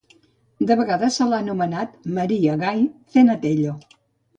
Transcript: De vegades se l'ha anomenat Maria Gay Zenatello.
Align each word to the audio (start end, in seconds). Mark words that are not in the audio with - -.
De 0.71 0.77
vegades 0.79 1.19
se 1.21 1.29
l'ha 1.29 1.43
anomenat 1.47 1.95
Maria 2.19 2.59
Gay 2.67 2.87
Zenatello. 3.19 3.81